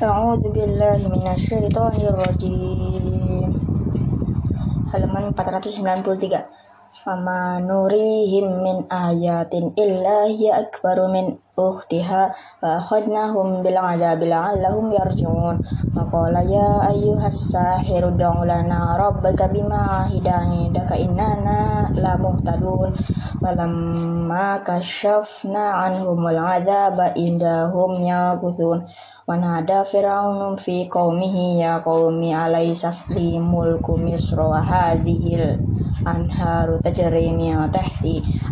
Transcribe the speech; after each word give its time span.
A'udzu 0.00 0.48
billahi 0.56 1.12
minasyaitonir 1.12 2.16
rajim. 2.16 3.52
Halaman 4.88 5.36
493. 5.36 6.40
Wa 7.04 7.60
Nuri 7.60 8.24
himin 8.32 8.64
min 8.64 8.76
ayatin 8.88 9.76
illahi 9.76 10.56
akbaru 10.56 11.12
min 11.12 11.36
ukhtiha 11.68 12.32
fa 12.60 12.68
akhadnahum 12.80 13.60
bil 13.60 13.76
adabi 13.76 14.32
la'allahum 14.32 14.88
yarji'un 14.88 15.60
faqala 15.92 16.40
ya 16.40 16.88
ayyuhas 16.88 17.52
lana 18.48 18.96
rabbaka 18.96 19.52
bima 19.52 20.08
ahida 20.08 20.48
indaka 20.48 20.96
innana 20.96 21.92
la 21.92 22.16
muhtadun 22.16 22.96
falamma 23.44 24.64
kashafna 24.64 25.84
anhum 25.84 26.24
al 26.24 26.40
adaba 26.56 27.12
indahum 27.12 28.00
yaquthun 28.00 28.88
wa 29.28 29.34
nada 29.36 29.84
fir'aunum 29.84 30.56
fi 30.56 30.88
qaumihi 30.88 31.60
ya 31.60 31.78
qaumi 31.84 32.34
alaysa 32.34 32.90
wa 34.48 34.64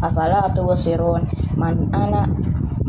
afala 0.04 0.52
tubsirun 0.54 1.24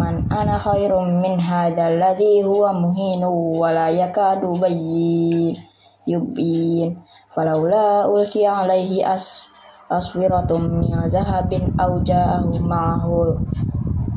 man 0.10 0.26
ana 0.34 0.58
khairum 0.58 1.22
min 1.22 1.38
hadzal 1.38 2.02
ladzi 2.02 2.42
huwa 2.42 2.74
muhinu 2.74 3.30
wa 3.62 3.70
la 3.70 3.94
yakadu 3.94 4.58
bayyin 4.58 5.54
yubin 6.10 6.98
falaula 7.30 8.10
ulki 8.10 8.42
alaihi 8.42 9.06
as 9.06 9.54
aswiratum 9.86 10.82
min 10.82 10.98
zahabin 11.14 11.78
aw 11.78 12.02
ja'ahu 12.02 12.58
ma'ahu 12.58 13.38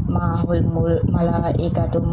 ma'ahul 0.09 0.65
malaikatum 1.13 2.05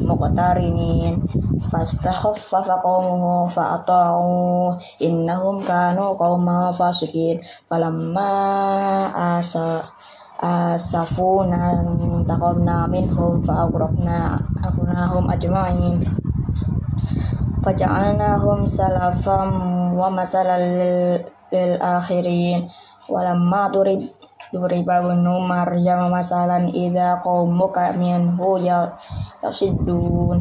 muqtarinin. 0.00 1.20
Fastakhaffafa 1.56 2.78
qaumuhu 2.78 3.48
fa'ata'u 3.48 4.76
innahum 5.00 5.56
kanu 5.64 6.12
qauma 6.14 6.68
fasikin 6.68 7.40
falamma 7.66 8.28
asa 9.40 9.82
asafuna 10.40 11.80
taqamna 12.28 12.84
minhum 12.90 13.40
fa'aghraqna 13.40 14.36
aghnahum 14.60 15.24
ajma'in. 15.32 16.04
Faja'alnahum 17.64 18.68
salafam 18.68 19.50
wa 19.96 20.12
masalan 20.12 20.62
lil 21.50 21.72
akhirin. 21.80 22.68
Walamma 23.06 23.70
turib 23.72 24.02
Yuriba 24.54 25.02
bunu 25.02 25.42
Maryam 25.42 26.06
masalan 26.06 26.70
idza 26.70 27.18
qaumuka 27.26 27.90
minhu 27.98 28.62
ya 28.62 28.94
yasiddun. 29.42 30.38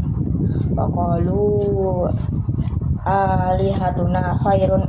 Waqalu 0.78 2.06
alihatuna 3.02 4.38
khairun 4.38 4.86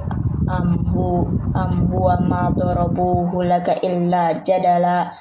amhu 0.46 1.26
amhu 1.52 1.96
wa 1.98 2.16
ma 2.22 2.48
darabuhu 2.54 3.42
laka 3.42 3.76
illa 3.82 4.32
jadala. 4.46 5.12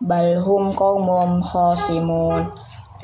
Balhum 0.00 0.72
qaumum 0.72 1.42
khasimun. 1.42 2.48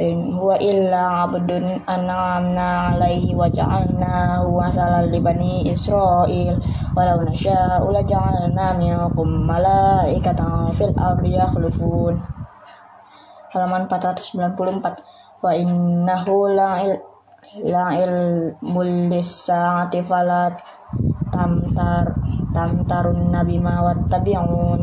In 0.00 0.32
huwa 0.32 0.56
illa 0.56 1.28
abdun 1.28 1.84
an'amna 1.84 2.96
alaihi 2.96 3.36
wa 3.36 3.44
ja'alnahu 3.44 4.56
masalan 4.56 5.12
li 5.12 5.20
bani 5.20 5.68
Israil. 5.68 6.56
Walau 6.96 7.20
nasya'u 7.28 7.92
la 7.92 8.00
ja'alna 8.00 8.72
minkum 8.80 9.44
malaikatan 9.44 10.72
fil 10.72 10.96
ardi 10.96 11.36
yakhlufun. 11.36 12.16
Halaman 13.52 13.84
494 13.84 15.44
wa 15.44 15.50
innahu 15.52 16.48
la'il 16.56 16.96
la'il 17.60 18.48
mulisa'ati 18.64 20.00
falat 20.00 20.56
tamtar 21.33 22.12
tamtarun 22.52 23.33
nabi 23.33 23.56
ma 23.56 23.80
wattabi'un 23.80 24.80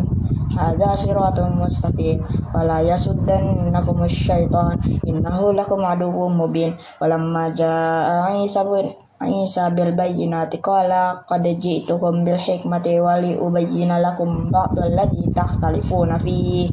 hadza 0.49 0.97
siratun 0.97 1.55
mustaqim. 1.61 2.19
Wala 2.49 2.81
yasuddannakum 2.81 4.03
syaitan. 4.09 4.81
Innahu 5.05 5.53
lakum 5.53 5.85
aduwwum 5.85 6.33
mubin. 6.35 6.73
Walamma 6.97 7.53
jaa 7.53 8.33
Isa 8.41 8.65
bin 8.65 8.89
Isa 9.19 9.69
bil 9.75 9.93
bayyinati 9.93 10.63
qala 10.63 11.27
qad 11.27 11.43
ji'tukum 11.43 12.23
bil 12.23 12.39
hikmati 12.39 13.03
wa 13.03 13.19
li 13.19 13.35
ubayyana 13.35 13.99
lakum 13.99 14.47
ba'dal 14.47 14.95
ladzi 14.95 15.27
takhtalifuna 15.35 16.15
fihi 16.15 16.71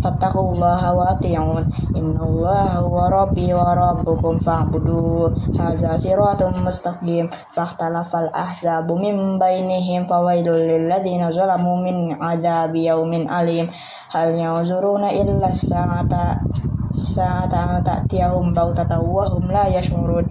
fattaqullaha 0.00 0.96
wa 0.96 1.12
ati'un 1.16 1.64
innallaha 1.92 2.80
huwa 2.84 3.12
rabbi 3.12 3.52
wa 3.52 3.76
rabbukum 3.76 4.40
fa'budu 4.40 5.28
hadza 5.54 6.00
siratun 6.00 6.56
mustaqim 6.64 7.28
fakhtalafal 7.52 8.32
ahzabu 8.32 8.96
min 8.96 9.36
bainihim 9.36 10.08
fawailul 10.08 10.56
lil 10.56 10.88
ladzina 10.88 11.28
min 11.84 12.16
adzabi 12.16 12.88
yaumin 12.88 13.28
alim 13.28 13.68
hal 14.08 14.32
yanzuruna 14.32 15.12
illa 15.12 15.52
sa'ata 15.52 16.40
sa'ata 16.90 17.84
ta'tiyahum 17.84 18.50
bautatan 18.56 19.04
wa 19.04 19.28
hum 19.30 19.46
la 19.52 19.68
yash'urun 19.70 20.26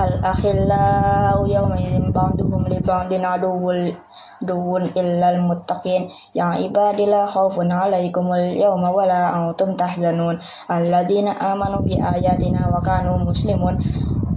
al 0.00 0.16
akhillau 0.24 1.44
yawma 1.44 1.76
idzin 1.76 2.08
ba'duhum 2.08 2.64
li 2.72 2.80
ba'din 2.80 3.20
aduwwul 3.20 3.92
duun 4.40 4.88
illal 4.96 5.44
muttaqin. 5.44 6.08
Ya 6.32 6.56
ibadillah 6.56 7.28
khaufun 7.28 7.68
alaikumul 7.68 8.56
yawma 8.56 8.88
wala 8.88 9.36
antum 9.36 9.76
tahzanun. 9.76 10.40
Alladzina 10.72 11.36
amanu 11.36 11.84
bi 11.84 12.00
ayatina 12.00 12.72
wa 12.72 12.80
kanu 12.80 13.20
muslimun. 13.20 13.76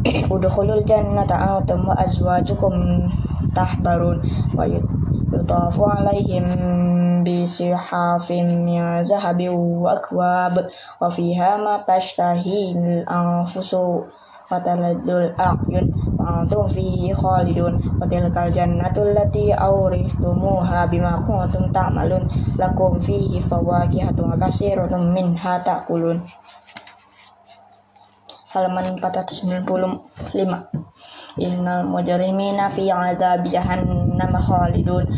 Udkhulul 0.34 0.84
jannata 0.84 1.40
antum 1.40 1.88
wa 1.88 1.96
azwajukum 1.96 3.08
tahbarun. 3.56 4.20
Wa 4.52 4.68
yutafu 4.68 5.88
alaihim 5.88 6.44
bi 7.24 7.48
sihafin 7.48 8.68
min 14.54 14.62
taladul 14.62 15.34
a'yun 15.34 15.86
antum 16.22 16.70
fihi 16.70 17.10
khalidun 17.10 17.82
wa 17.98 18.06
tilkal 18.06 18.54
jannatul 18.54 19.10
lati 19.10 19.50
awrihtumuha 19.50 20.86
bima 20.88 21.18
kuntum 21.26 21.74
ta'malun 21.74 22.30
lakum 22.62 23.02
fihi 23.02 23.42
fawakihatun 23.42 24.38
katsiratun 24.38 25.10
minha 25.10 25.58
ta'kulun. 25.66 26.22
Halaman 28.54 29.02
495 29.02 29.66
innal 31.42 31.90
mujrimina 31.90 32.70
fi 32.70 32.94
adzabi 32.94 33.50
jahannam 33.50 34.34
khalidun. 34.38 35.10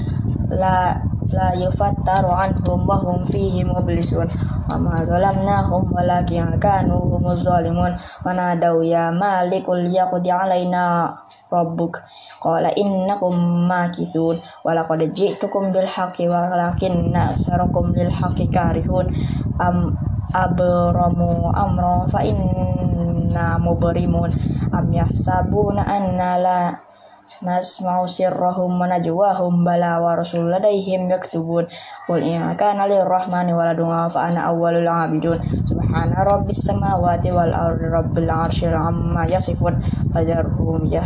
La 0.55 0.95
la 1.35 1.51
yufattaru 1.51 2.31
anhum 2.31 2.87
wa 2.87 2.95
hum 2.95 3.27
fihi 3.27 3.67
mublisun. 3.67 4.31
Wa 4.71 4.79
ma 4.79 4.95
zalamnahum 5.03 5.91
walakin 5.91 6.55
kanu 6.63 6.95
humuz 7.11 7.43
zalimun. 7.43 7.99
Wa 8.23 8.31
nadaw 8.31 8.79
ya 8.79 9.11
malikul 9.11 9.83
yaqdi 9.91 10.31
alaina 10.31 11.11
rabbuk. 11.51 11.99
Qala 12.39 12.71
innakum 12.79 13.35
makithun. 13.67 14.39
Wa 14.63 14.71
laqad 14.71 15.11
ji'tukum 15.11 15.75
bil 15.75 15.85
haqqi 15.85 16.31
walakinna 16.31 17.35
sarakum 17.35 17.91
lil 17.91 18.09
haqqi 18.09 18.47
karihun. 18.47 19.11
Am 19.59 19.91
abramu 20.31 21.51
amra 21.51 22.07
fa 22.07 22.23
inna 22.23 23.59
mubrimun. 23.59 24.31
Am 24.71 24.87
yahsabuna 24.89 25.83
anna 25.83 26.31
la 26.39 26.59
nasma'u 27.43 28.07
sirrahum 28.07 28.79
wa 28.79 28.87
najwahum 28.87 29.67
bala 29.67 29.99
wa 29.99 30.15
rasul 30.15 30.47
ladaihim 30.47 31.11
yaktubun. 31.11 31.67
Qul 32.07 32.21
in 32.23 32.43
kana 32.55 32.87
lirrahmani 32.87 33.51
waladun 33.51 34.07
fa 34.07 34.31
ana 34.31 34.53
awwalul 34.53 34.87
abidun. 34.87 35.41
Subhana 35.67 36.23
rabbis 36.23 36.63
samawati 36.63 37.33
wal 37.33 37.51
ardi 37.51 37.87
rabbil 37.89 38.29
arsyil 38.29 38.75
amma 38.75 39.27
yasifun. 39.27 39.81
Fajarhum 40.13 40.87
ya 40.87 41.03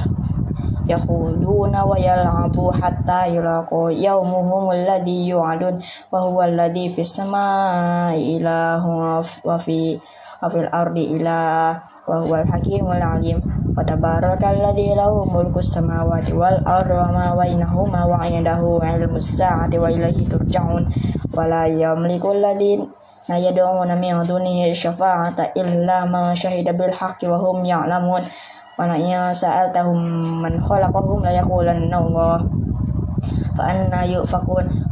yaquluna 0.89 1.86
wa 1.86 1.94
yal'abu 1.98 2.74
hatta 2.74 3.30
yulaqu 3.30 3.94
yawmuhum 3.94 4.74
alladhi 4.74 5.30
yu'adun. 5.30 5.81
Wa 6.09 6.25
huwa 6.25 6.50
alladhi 6.50 6.89
fis 6.89 7.13
samai 7.13 8.38
ilahu 8.38 9.21
wa 9.21 9.57
fi 9.57 10.01
wa 10.39 10.48
ardi 10.71 11.19
ilah 11.19 11.99
wa 12.09 12.25
huwal 12.25 12.41
hakimul 12.50 12.97
alim. 12.97 13.38
Wa 13.77 13.85
tabarakalladzi 13.85 14.97
lahu 14.97 15.29
mulku 15.29 15.61
samawati 15.61 16.33
wal 16.33 16.57
ardi 16.65 16.97
wa 16.97 17.13
ma 17.13 17.25
bainahuma 17.38 18.09
wa 18.09 18.25
indahu 18.25 18.81
ilmus 18.81 19.38
sa'ati 19.38 19.77
wa 19.77 19.94
ilaihi 19.94 20.25
turja'un. 20.25 20.89
Wa 21.29 21.45
la 21.45 21.69
yamliku 21.69 22.33
alladzina 22.33 22.89
yad'una 23.38 23.94
min 23.94 24.25
dunihi 24.25 24.73
syafa'ata 24.73 25.53
illa 25.53 26.09
man 26.09 26.33
syahida 26.33 26.73
bil 26.73 26.89
haqqi 26.89 27.29
wa 27.29 27.38
hum 27.38 27.61
ya'lamun. 27.61 28.25
Wa 28.73 28.83
la 28.89 28.97
in 28.97 29.13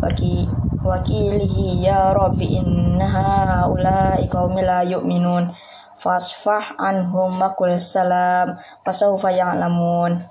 waki 0.01 0.49
wakilihi 0.83 1.83
ya 1.83 2.13
rabbi 2.13 2.45
inna 2.45 3.07
haula'i 3.07 4.27
qaumi 4.27 4.61
fasfah 5.97 6.77
anhum 6.77 7.41
makul 7.41 7.73
salam. 7.81 8.61
Fasaufa 8.85 9.33
ya'lamun. 9.33 10.21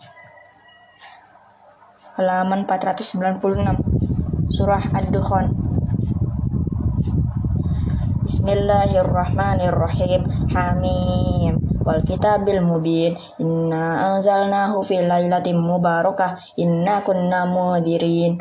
Halaman 2.17 2.65
496 2.65 3.77
surah 4.49 4.81
ad-dukhan. 4.95 5.53
Bismillahirrahmanirrahim. 8.25 10.23
Hamim. 10.55 11.59
Wal 11.83 12.03
kitabil 12.07 12.63
mubin. 12.63 13.19
Inna 13.43 14.15
anzalnahu 14.15 14.87
fi 14.87 15.03
lailatin 15.03 15.59
mubarakah. 15.59 16.39
Inna 16.57 17.03
kunna 17.03 17.45
mudirin. 17.45 18.39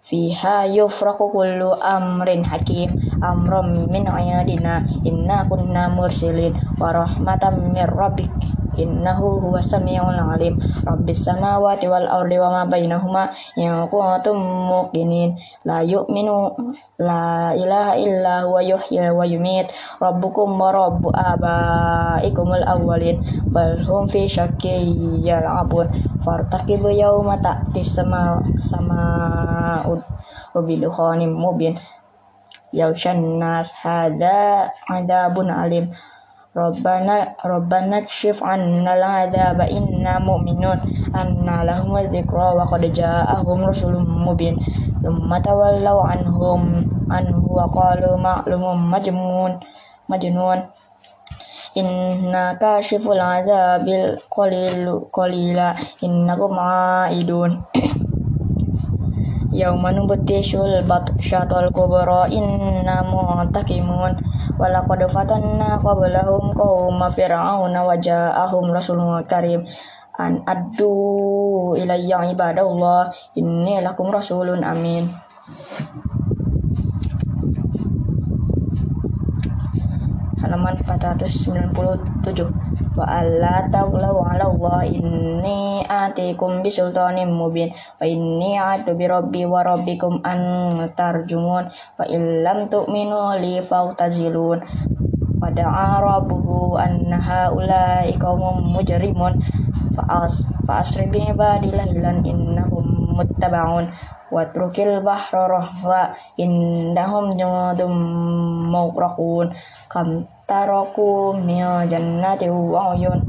Fiha 0.00 0.66
yufraku 0.66 1.30
kullu 1.30 1.70
amrin 1.78 2.42
hakim 2.42 2.90
amram 3.22 3.86
min 3.88 4.04
ayadina 4.08 4.84
inna 5.04 5.44
kunna 5.48 5.92
mursilin 5.92 6.56
wa 6.80 6.92
rahmatan 6.92 7.72
min 7.72 7.86
rabbik 7.86 8.32
innahu 8.78 9.40
huwa 9.40 9.62
samiul 9.62 10.14
alim 10.16 10.56
rabbis 10.86 11.24
samawati 11.24 11.88
wal 11.90 12.08
ardi 12.08 12.38
wa 12.38 12.50
ma 12.50 12.62
bainahuma 12.64 13.28
in 13.58 13.72
kuntum 13.90 14.38
muqinin 14.40 15.36
la 15.66 15.82
yu'minu 15.84 16.54
la 16.98 17.52
ilaha 17.56 17.94
illa 18.00 18.34
huwa 18.46 18.60
yuhyi 18.62 19.10
wa 19.10 19.24
yumit 19.26 19.68
rabbukum 20.00 20.54
wa 20.56 20.72
rabbu 20.72 21.12
abaikumul 21.12 22.64
awwalin 22.64 23.20
bal 23.50 23.76
hum 23.84 24.08
fi 24.08 24.24
syakki 24.24 25.20
yal'abun 25.24 25.90
fartaqibu 26.24 26.88
yawma 26.94 27.36
ta'ti 27.42 27.84
sama 27.84 28.38
sama 28.60 29.82
yaushan 32.72 33.38
nas 33.38 33.74
hada 33.82 34.70
adabun 34.88 35.50
alim. 35.50 35.90
Rabbana 36.50 37.38
an 37.46 38.02
kshif 38.02 38.42
anna 38.42 38.98
al'adaba 38.98 39.70
inna 39.70 40.18
mu'minun. 40.18 40.82
Anna 41.14 41.62
lahum 41.62 41.94
dzikra 42.10 42.58
wa 42.58 42.66
qad 42.66 42.90
ja'ahum 42.90 43.70
rusulun 43.70 44.02
mubin. 44.02 44.58
Thumma 44.98 45.38
tawallaw 45.38 46.10
anhum 46.10 46.82
anhu 47.06 47.46
wa 47.54 47.70
qalu 47.70 48.18
ma'lumun 48.18 48.90
bil 48.90 49.62
majnun. 50.10 50.58
Inna 51.78 52.58
koli 52.58 53.22
adabil 53.22 54.18
in 54.18 55.54
na 55.54 55.70
innakum 56.02 56.58
idun 57.14 57.62
yauma 59.60 59.92
nubtishul 59.92 60.80
batshatul 60.88 61.68
kubra 61.76 62.24
inna 62.32 63.04
muntakimun 63.04 64.16
walaqad 64.56 65.00
fatanna 65.12 65.76
qablahum 65.84 66.56
qauma 66.56 67.12
fir'auna 67.12 67.80
wa 67.84 67.94
ja'ahum 68.00 68.72
rasulun 68.72 69.20
karim 69.28 69.68
an 70.16 70.40
addu 70.48 71.76
ilayya 71.76 72.32
ibadallah 72.32 73.12
inni 73.36 73.76
lakum 73.84 74.08
rasulun 74.08 74.64
amin 74.64 75.04
halaman 80.40 80.74
497 80.80 81.76
wa 82.96 83.04
alla 83.06 83.68
taghlaw 83.70 84.16
'ala 84.24 84.44
Allah 84.50 84.82
inni 84.88 85.84
atikum 85.86 86.64
bisultanin 86.64 87.30
mubin. 87.30 87.70
Wa 88.00 88.04
inni 88.08 88.56
a'tu 88.56 88.96
bi 88.96 89.06
rabbi 89.06 89.44
wa 89.44 89.62
rabbikum 89.62 90.24
an 90.24 90.40
tarjumun. 90.96 91.70
Wa 91.70 92.04
illam 92.08 92.66
tu'minu 92.66 93.38
li 93.38 93.60
fautazilun. 93.60 94.64
Fada'a 95.40 96.04
rabbuhu 96.04 96.76
anna 96.76 97.16
haula'i 97.16 98.12
qaumun 98.20 98.76
mujrimun 98.76 99.40
fa'as 100.00 100.48
fa'asri 100.64 101.12
bi 101.12 101.20
ibadi 101.28 101.68
laylan 101.68 102.24
innahum 102.24 103.12
muttaba'un. 103.20 103.92
Watrukil 104.32 105.04
bahra 105.04 105.50
rahwa 105.50 106.16
indahum 106.40 107.36
jundum 107.36 107.92
mawraqun. 108.72 109.52
Kam 109.92 110.24
taraku 110.48 111.36
min 111.36 111.60
jannati 111.84 112.48
wa 112.48 112.96
uyun. 112.96 113.20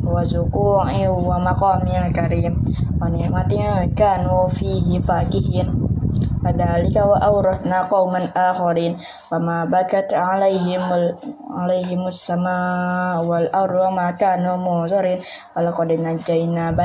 Wa 0.00 0.24
zuku'i 0.24 1.04
wa 1.04 1.36
maqamin 1.36 2.08
karim. 2.16 2.56
Wa 2.96 3.12
ni'matin 3.12 3.92
kanu 3.92 4.48
fihi 4.48 4.96
fakihin 5.02 5.83
Fadhalika 6.44 7.08
wa 7.08 7.16
awrathna 7.24 7.88
qauman 7.88 8.28
akharin 8.36 9.00
wa 9.32 9.40
ma 9.40 9.56
bakat 9.64 10.12
alaihim 10.12 10.84
alaihimus 11.56 12.20
sama 12.20 13.16
wal 13.24 13.48
ardu 13.48 13.80
wa 13.88 13.90
ma 13.90 14.06
kanu 14.12 14.60
munzirin 14.60 15.24
wa 15.56 15.64
laqad 15.64 15.88
najjayna 15.96 16.76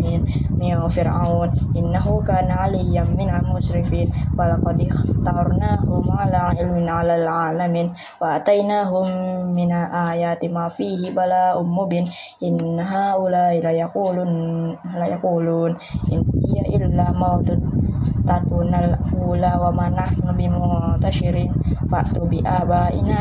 bani 0.00 0.16
israila 0.16 0.20
min 0.20 0.20
al-azabil 0.20 0.20
muhin 0.20 0.20
min 0.56 0.90
fir'aun 0.90 1.48
innahu 1.76 2.24
kana 2.24 2.64
aliyan 2.68 3.16
min 3.16 3.28
al-musrifin 3.30 4.08
wa 4.36 4.48
laqad 4.48 4.80
ikhtarnahum 4.80 6.04
ala 6.10 6.52
ilmin 6.56 6.88
ala 6.88 7.14
alamin 7.52 7.92
wa 8.20 8.40
atainahum 8.40 9.08
min 9.54 9.70
ayati 9.72 10.48
ma 10.48 10.68
fihi 10.72 11.12
bala'um 11.12 11.68
mubin 11.68 12.08
inna 12.40 12.84
haula 12.84 13.52
la 13.52 13.72
yaqulun 13.72 14.72
la 14.96 15.06
yaqulun 15.06 15.76
in 16.08 16.20
hiya 16.48 16.64
illa 16.76 17.12
mautut 17.12 17.60
tatunal 18.24 18.96
ula 19.16 19.52
wa 19.58 19.70
manah 19.74 20.10
nabi 20.24 20.48
mutashirin 20.48 21.50
fa'tu 21.90 22.24
bi 22.30 22.38
abaina 22.44 23.20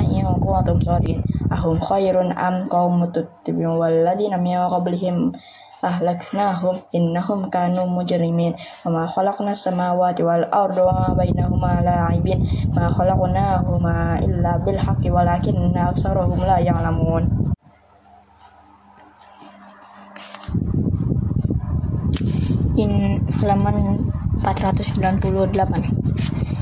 ahlaknahum 5.84 6.80
innahum 6.92 7.48
kanu 7.48 7.88
mujrimin 7.88 8.56
wa 8.84 8.90
ma 8.92 9.04
khalaqna 9.08 9.56
samawati 9.56 10.24
wal 10.24 10.44
arda 10.52 10.82
wa 10.84 10.94
ma 10.94 11.08
bainahuma 11.16 11.80
la'ibin 11.84 12.44
ma 12.76 12.92
khalaqnahuma 12.92 14.20
illa 14.24 14.60
bil 14.64 14.80
haqqi 14.80 15.12
walakinna 15.12 15.92
aktsarahum 15.92 16.40
la 16.44 16.60
ya'lamun 16.60 17.50
in 22.80 23.20
halaman 23.40 24.00
498 24.44 25.99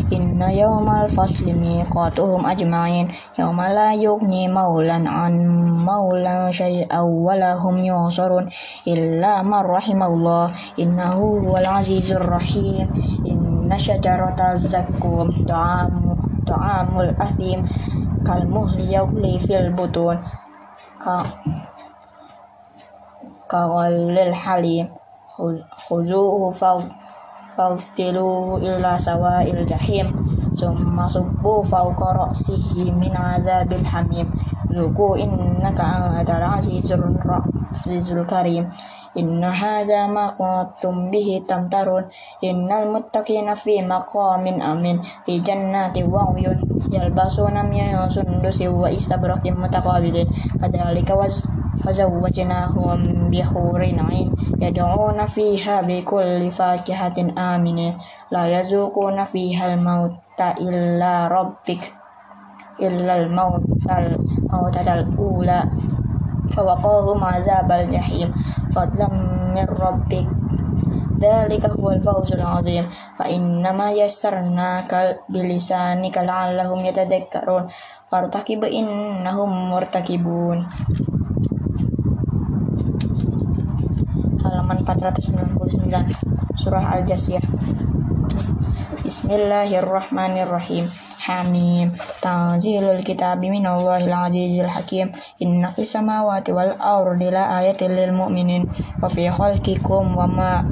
Inna 0.08 0.48
yawmal 0.48 1.12
fasli 1.12 1.52
miqatuhum 1.52 2.48
ajma'in. 2.48 3.12
Yawma 3.36 3.76
la 3.76 3.90
yughni 3.92 4.48
maulan 4.48 5.04
an 5.04 5.36
maulan 5.84 6.48
syai'aw 6.48 7.04
wa 7.04 7.36
lahum 7.36 7.76
yusarun 7.76 8.48
illa 8.88 9.44
man 9.44 9.68
rahimallah 9.68 10.56
innahu 10.80 11.44
huwal 11.44 11.68
azizur 11.84 12.24
rahim. 12.24 12.88
Inna 13.28 13.76
syajarata 13.76 14.56
zakkum 14.56 15.44
ta'amu 15.44 16.16
ta'amul 16.48 17.12
athim. 17.20 17.68
Kal 18.24 18.48
muhli 18.48 18.96
yawli 18.96 19.36
fil 19.44 19.76
butun. 19.76 20.16
Ka 21.04 21.20
kawalil 23.52 24.32
halim. 24.32 24.88
Khuzuhu 25.36 26.48
fawq 26.56 27.07
faqtiluhu 27.58 28.62
ila 28.62 28.94
sawa'il 29.02 29.66
jahim. 29.66 30.14
Summa 30.54 31.10
subbu 31.10 31.66
fawqa 31.66 32.14
ra'sihi 32.14 32.94
min 32.94 33.14
adzabil 33.14 33.82
hamim. 33.82 34.30
Zuku 34.70 35.18
innaka 35.18 36.22
antal 36.22 36.62
azizur 36.62 37.02
azizul 37.74 38.22
karim. 38.30 38.70
Inna 39.18 39.50
hadza 39.50 40.06
ma 40.06 40.38
kuntum 40.38 41.10
bihi 41.10 41.42
tamtarun. 41.50 42.06
Innal 42.46 42.94
muttaqina 42.94 43.58
fi 43.58 43.82
maqamin 43.82 44.62
amin. 44.62 45.02
Fi 45.26 45.42
jannati 45.42 46.06
wa 46.06 46.30
yalbasuna 46.94 47.66
min 47.66 47.98
sundusi 48.14 48.70
wa 48.70 48.86
istabraqin 48.94 49.58
mutaqabilin 49.58 50.30
kadzalika 51.83 52.15
was 52.15 52.31
وزوجناهم 52.33 53.31
بحور 53.31 53.81
عين 53.83 54.29
يدعون 54.61 55.27
فيها 55.27 55.83
بكل 55.83 56.51
فاكهة 56.51 57.17
آمنين 57.39 57.95
لا 58.31 58.47
يذوقون 58.47 59.25
فيها 59.25 59.75
الموت 59.75 60.13
إلا 60.41 61.29
ربك 61.29 61.83
إلا 62.81 63.17
الموت 63.17 63.63
الموتة 63.91 64.95
الأولى 64.95 65.63
فوقاهم 66.57 67.25
عذاب 67.25 67.73
الجحيم 67.73 68.35
فضلا 68.75 69.09
من 69.55 69.67
ربك 69.67 70.27
ذلك 71.21 71.65
هو 71.67 71.91
الفوز 71.91 72.33
العظيم 72.33 72.85
فإنما 73.19 73.93
يسرناك 73.93 74.93
بلسانك 75.29 76.19
لعلهم 76.19 76.79
يتذكرون 76.79 77.65
فارتكب 78.11 78.65
إنهم 78.65 79.71
مرتكبون 79.71 80.59
halaman 84.86 85.50
499 85.58 86.58
surah 86.58 86.86
Al-Jasiyah. 87.02 87.42
Bismillahirrahmanirrahim. 89.02 90.86
Hamim. 91.26 91.98
Tanzilul 92.22 93.02
kitab 93.02 93.42
minallahil 93.42 94.14
azizil 94.14 94.70
hakim. 94.70 95.10
Inna 95.42 95.74
fis 95.74 95.92
samawati 95.96 96.54
wal 96.54 96.78
ardi 96.78 97.34
la 97.34 97.58
ayatin 97.64 97.96
lil 97.96 98.14
mu'minin 98.14 98.70
wa 99.02 99.10
fi 99.10 99.28
khalqikum 99.32 100.14
wa 100.14 100.28
ma 100.28 100.64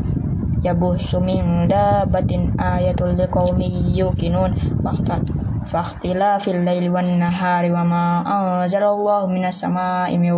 yabussu 0.62 1.20
min 1.22 1.68
dabatin 1.68 2.56
ayatul 2.62 3.14
liqaumi 3.18 3.94
yuqinun 3.96 4.56
Bahkan 4.82 5.22
fakhtila 5.66 6.38
fil 6.38 6.62
laili 6.62 6.94
wan 6.94 7.18
nahari 7.18 7.74
wa 7.74 7.82
ma 7.82 8.22
anzalallahu 8.22 9.34
minas 9.34 9.60
samaa'i 9.60 10.22
min 10.22 10.34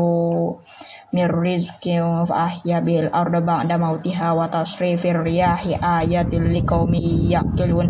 من 1.12 1.26
رزق 1.26 1.84
فأحيا 2.28 2.80
به 2.80 3.00
الأرض 3.00 3.34
بعد 3.42 3.72
موتها 3.72 4.32
وتصريف 4.32 5.06
الرياح 5.06 5.84
آيات 5.84 6.34
لقوم 6.34 6.94
يعقلون 7.28 7.86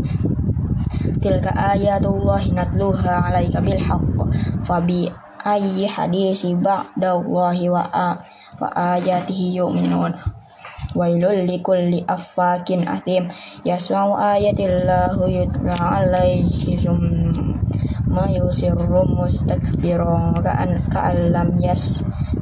تلك 1.23 1.47
آيات 1.47 2.05
الله 2.07 2.43
نتلوها 2.55 3.13
عليك 3.13 3.57
بالحق 3.57 4.19
فبأي 4.65 5.89
حديث 5.89 6.47
بعد 6.47 7.03
الله 7.05 7.59
وآياته 8.61 9.41
يؤمنون 9.55 10.13
wailul 10.93 11.49
likulli 11.49 12.05
affakin 12.05 12.85
athim 12.85 13.33
yasma'u 13.65 14.13
ayatillahu 14.13 15.25
yutla 15.25 15.73
alaihi 15.73 16.77
summa 16.77 18.29
yusirru 18.29 19.09
mustakbiran 19.09 20.37
ka'an 20.37 20.77
ka'allam 20.93 21.57
yasma'ha 21.57 22.36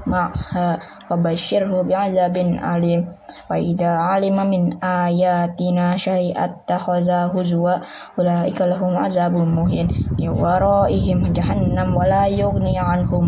fabashirhu 1.07 1.85
bi'azabin 1.85 2.57
alim 2.57 3.05
wa 3.45 3.55
idha 3.59 4.15
alima 4.15 4.41
min 4.41 4.73
ayatina 4.81 5.93
syai'at 5.93 6.65
takhadha 6.65 7.29
huzwa 7.29 7.83
ulaika 8.17 8.65
lahum 8.65 8.97
azabun 8.97 9.53
muhin 9.53 9.85
waraihim 10.17 11.29
jahannam 11.29 11.93
wa 11.93 12.09
la 12.09 12.25
yughni 12.25 12.73
anhum 12.73 13.27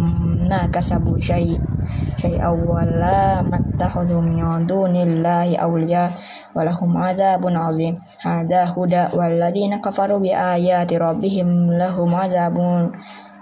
ma 0.49 0.65
kasabu 0.73 1.19
syai' 1.21 1.59
syai'a 2.17 2.49
wa 2.49 2.81
la 2.81 3.45
mattakhadhu 3.45 4.23
min 4.25 4.41
dunillahi 4.65 5.59
awliya 5.59 6.09
walahum 6.57 6.97
azabun 6.97 7.53
azim 7.53 8.01
hadha 8.17 8.65
huda 8.73 9.13
walladhina 9.13 9.77
kafaru 9.77 10.17
bi 10.17 10.33
ayati 10.33 10.97
rabbihim 10.97 11.77
lahum 11.77 12.09
azabun 12.17 12.89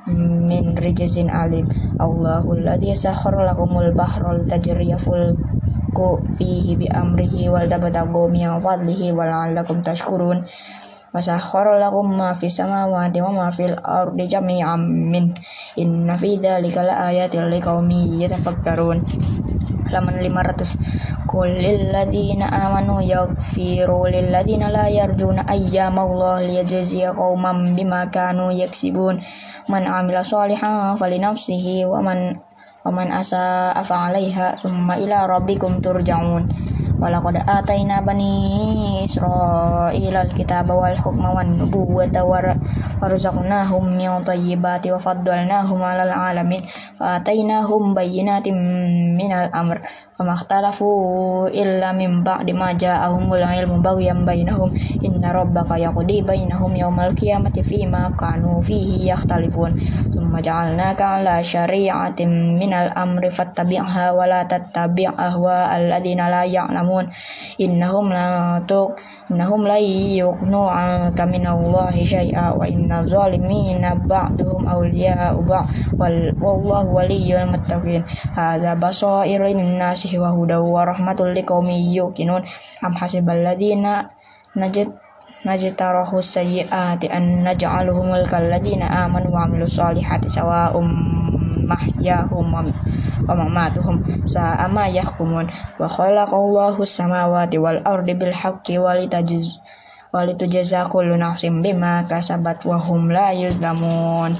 min 0.09 0.77
rijzin 0.77 1.29
alim. 1.29 1.65
Allahu 1.97 2.57
alladhi 2.57 2.93
sakhkhara 2.93 3.45
lakumul 3.45 3.89
bahra 3.97 4.37
tajriya 4.45 4.97
fulku 5.01 6.21
fihi 6.37 6.77
bi 6.77 6.85
amrihi 6.85 7.49
wal 7.49 7.65
tabtagu 7.65 8.29
min 8.29 8.49
fadlihi 8.61 9.13
wa 9.13 9.25
la'allakum 9.25 9.81
tashkurun. 9.81 10.45
Wasakhkhara 11.15 11.79
lakum 11.79 12.11
ma 12.11 12.35
fis 12.35 12.59
samawati 12.59 13.23
wa 13.23 13.31
ma 13.31 13.47
fil 13.47 13.71
ardi 13.79 14.27
jami'an 14.27 14.83
min. 14.83 15.31
Inna 15.79 16.13
fi 16.19 16.35
dzalika 16.35 16.83
laayatil 16.83 17.47
liqaumin 17.47 18.19
yatafakkarun 18.19 18.99
halaman 19.95 20.19
500 20.19 21.23
Qul 21.31 21.55
lilladzina 21.55 22.51
amanu 22.51 22.99
yaghfiru 22.99 24.11
lilladzina 24.11 24.67
la 24.67 24.91
yarjuna 24.91 25.47
ayyamallahi 25.47 26.51
liyajziya 26.51 27.15
qauman 27.15 27.71
bima 27.79 28.11
kanu 28.11 28.51
yaksibun. 28.51 29.23
Man 29.71 29.87
amila 29.87 30.19
sholihan 30.19 30.99
falinafsihi 30.99 31.87
wa 31.87 32.03
man 32.03 32.43
wa 32.83 32.91
man 32.91 33.09
asa 33.09 33.71
afa 33.73 34.11
'alaiha 34.11 34.59
summa 34.61 34.99
ila 34.99 35.25
rabbikum 35.25 35.81
turja'un 35.81 36.45
Walaqad 36.95 37.43
ataina 37.43 37.99
bani 37.99 39.03
Israila 39.03 40.23
al-kitaba 40.23 40.71
wal 40.71 40.95
hukma 40.95 41.35
wan 41.35 41.59
nubuwwata 41.59 42.23
warzaqnahum 42.23 43.99
min 43.99 44.07
thayyibati 44.23 44.95
wa 44.95 44.99
faddalnahum 45.03 45.83
'alal 45.83 46.15
'alamin. 46.15 46.63
Wa 46.95 47.19
atainahum 47.19 47.91
bayyinatin 47.91 48.55
minal 49.19 49.51
amr 49.51 49.83
fama 50.15 50.31
ikhtalafu 50.31 50.87
illa 51.51 51.91
min 51.91 52.23
ba'di 52.23 52.55
ma 52.55 52.71
ja'ahumul 52.71 53.43
ilmu 53.43 53.83
baghyan 53.83 54.23
bainahum 54.23 54.71
inna 55.03 55.35
rabbaka 55.35 55.75
yaqdi 55.75 56.23
bainahum 56.23 56.71
yawmal 56.71 57.11
qiyamati 57.11 57.59
fima 57.59 58.07
kanu 58.15 58.63
fihi 58.63 59.11
yakhtalifun. 59.11 59.75
Thumma 60.15 60.39
ja'alnaka 60.39 61.19
'ala 61.19 61.43
syari'atin 61.43 62.55
minal 62.55 62.95
amri 62.95 63.27
fattabi'ha 63.27 64.15
wa 64.15 64.23
la 64.23 64.47
tattabi' 64.47 65.11
ahwa 65.11 65.67
alladhina 65.75 66.31
la 66.31 66.47
ya'lamun. 66.47 67.11
Innahum 67.59 68.07
la 68.15 68.63
tuq 68.63 68.95
'anka 70.69 71.25
minallahi 71.25 72.05
syai'a 72.05 72.53
wa 72.53 72.61
innal 72.69 73.09
zalimina 73.09 73.97
ba'duhum 73.97 74.69
awliya'u 74.69 75.41
ba'd 75.41 75.65
wallahu 76.37 76.93
waliyyul 76.93 77.49
muttaqin 77.49 78.05
hadza 78.37 78.77
basairu 78.77 79.49
lin-nasi 79.49 80.13
nasihi 80.13 80.21
wa 80.21 80.29
hudaw 80.29 80.61
wa 80.61 80.85
rahmatul 80.85 81.33
liqaumin 81.33 81.89
yuqinun 81.89 82.45
am 82.85 82.93
hasibal 82.93 83.41
ladina 83.41 84.13
najid 84.53 84.93
najtarahu 85.45 86.21
sayyiati 86.21 87.09
an 87.09 87.45
naj'aluhumul 87.45 88.25
kalladina 88.29 89.05
amanu 89.05 89.33
wa 89.33 89.45
amilus 89.45 89.77
solihati 89.77 90.29
sawa'um 90.29 90.85
mahyahum 91.65 92.45
wa 93.23 93.33
mamatuhum 93.39 94.27
sa'a 94.27 94.67
ma 94.67 94.91
yahkumun 94.91 95.47
wa 95.79 95.87
khalaqallahu 95.87 96.83
samawati 96.83 97.55
wal 97.55 97.79
ardi 97.87 98.11
bil 98.11 98.35
haqqi 98.35 98.75
wa 98.75 98.91
litajz 98.91 99.55
wa 100.11 100.27
litujza 100.27 100.83
kullu 100.91 101.15
nafsin 101.15 101.63
bima 101.63 102.03
kasabat 102.07 102.67
wa 102.67 102.75
hum 102.79 103.07
la 103.11 103.31
yuzlamun 103.31 104.35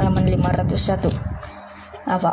halaman 0.00 0.24
501 0.24 1.08
apa 2.04 2.32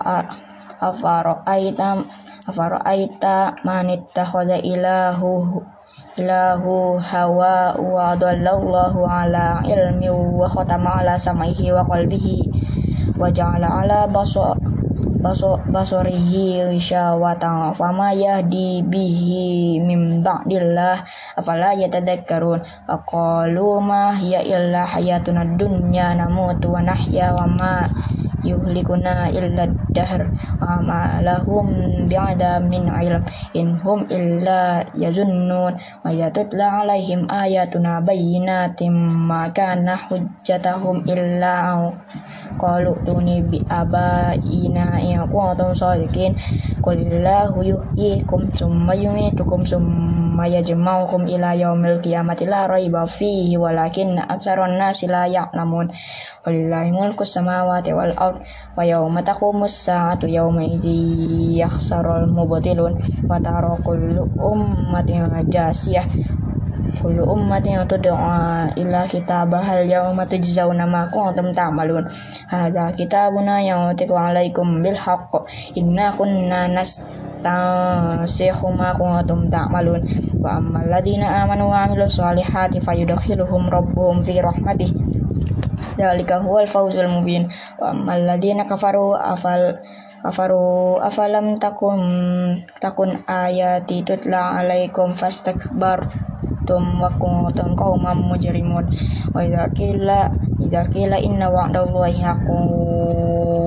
afara'aita 0.82 2.04
afara'aita 2.50 3.64
man 3.64 3.88
ittakhadha 3.88 4.60
ilahu 4.60 5.64
ilahu 6.20 7.00
hawa 7.00 7.80
wa 7.80 8.12
adallallahu 8.12 9.08
ala 9.08 9.64
ilmi 9.64 10.12
wa 10.12 10.44
khatama 10.52 11.00
ala 11.00 11.16
samaihi 11.16 11.72
wa 11.72 11.88
qalbihi 11.88 12.52
wa 13.22 13.30
ja'ala 13.30 13.86
ala 13.86 14.10
basar 14.10 14.58
basarihi 15.70 16.74
syawatan 16.82 17.70
fama 17.78 18.10
yahdi 18.10 18.82
bihi 18.82 19.78
min 19.78 20.26
ba'dillah 20.26 21.06
afala 21.38 21.78
yatadakkarun. 21.78 22.66
Aqalu 22.90 23.78
ma 23.86 24.18
hiya 24.18 24.42
illa 24.42 24.82
hayatuna 24.82 25.46
dunya 25.46 26.18
namutu 26.18 26.74
wa 26.74 26.82
nahya 26.82 27.38
wa 27.38 27.46
ma 27.46 27.86
yuhlikuna 28.42 29.30
illa 29.30 29.70
dahr 29.94 30.26
wa 30.58 30.82
ma 30.82 31.22
lahum 31.22 31.70
bi'ada 32.10 32.58
min 32.58 32.90
ilm 32.90 33.22
in 33.54 33.78
hum 33.78 34.02
illa 34.10 34.82
yazunnun. 34.98 35.78
Wa 36.02 36.10
yatutla 36.10 36.82
alaihim 36.82 37.30
ayatuna 37.30 38.02
bayyinatin 38.02 38.98
ma 39.30 39.54
kana 39.54 39.94
hujjatahum 40.10 41.06
illa 41.06 41.78
qalu 42.60 42.96
tuni 43.06 43.44
bi 43.46 43.60
abaina 43.70 45.00
in 45.04 45.22
kuntum 45.30 45.72
sadiqin 45.76 46.36
qulillahu 46.82 47.64
yuhyikum 47.64 48.50
summa 48.52 48.96
yumitukum 48.98 49.64
summa 49.68 50.48
yajma'ukum 50.48 51.28
ila 51.30 51.54
yaumil 51.54 52.02
qiyamati 52.02 52.50
la 52.50 52.68
raiba 52.68 53.06
fihi 53.06 53.56
walakin 53.56 54.18
aktsaron 54.18 54.80
nasi 54.80 55.08
la 55.08 55.28
ya'lamun. 55.28 55.92
Walillahi 56.42 56.90
mulku 56.90 57.22
samawati 57.22 57.94
wal 57.94 58.18
ard 58.18 58.42
wa 58.74 58.82
yawma 58.82 59.22
taqumus 59.22 59.86
sa'atu 59.86 60.26
yawma 60.26 60.66
idzi 60.66 61.62
yakhsarul 61.62 62.26
mubtilun 62.34 62.98
wa 63.30 63.38
tara 63.38 63.78
kullu 63.86 64.26
ummatin 64.42 65.30
jasiyah 65.46 66.10
kullu 67.02 67.24
ummatin 67.26 67.82
tud'a 67.90 68.70
ila 68.78 69.02
kitabahal 69.10 69.86
yawma 69.90 70.26
tujzauna 70.30 70.86
ma 70.86 71.08
kuntum 71.10 71.54
ta'malun. 71.54 72.06
Hadza 72.50 72.94
kitabuna 72.94 73.62
yutiku 73.64 74.18
alaikum 74.18 74.86
bil 74.86 74.98
haqq 74.98 75.46
inna 75.78 76.14
kunna 76.14 76.70
nas 76.70 77.10
tansikhu 77.42 78.74
ma 78.74 78.94
kuntum 78.94 79.50
ta'malun. 79.50 80.02
Wa 80.42 80.58
ammal 80.62 80.90
amanu 80.92 81.70
wa 81.70 81.86
amilus 81.90 82.18
solihati 82.18 82.82
fayudkhiluhum 82.82 83.70
rabbuhum 83.70 84.22
fi 84.22 84.42
rahmatihi. 84.42 84.94
Dzalika 85.98 86.42
huwal 86.42 86.70
fawzul 86.70 87.10
mubin. 87.10 87.50
Wa 87.82 87.94
ammal 87.94 88.38
kafaru 88.70 89.18
afal 89.18 89.82
kafaru 90.22 91.02
afalam 91.02 91.58
takun 91.58 92.02
takun 92.78 93.26
ayati 93.26 94.06
tutla 94.06 94.62
alaikum 94.62 95.18
fastakbartum 95.18 96.31
wa 96.68 97.10
kuntum 97.18 97.74
qauman 97.74 98.20
mujrimun. 98.22 98.86
Wa 99.34 99.42
idza 99.42 99.72
qila 99.74 100.30
idza 100.62 100.86
qila 100.92 101.18
inna 101.18 101.50
wa'dallahi 101.50 102.22
haqqun 102.22 102.66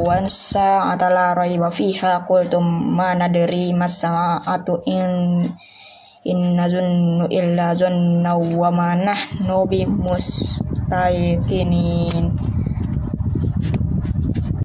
wa 0.05 0.21
sa'ata 0.25 1.09
la 1.11 1.35
raiba 1.35 1.73
fiha 1.73 2.29
qultum 2.29 2.63
ma 2.95 3.17
nadri 3.17 3.73
mas 3.73 4.05
sa'atu 4.05 4.85
in 4.87 5.43
inna 6.25 6.65
zunnu 6.73 7.29
illa 7.29 7.77
zunna 7.77 8.33
wa 8.37 8.71
ma 8.73 8.97
nahnu 8.97 9.69
bimus 9.69 10.61
mustayqinin 10.85 12.54